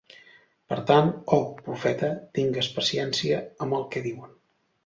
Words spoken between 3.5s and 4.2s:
amb el que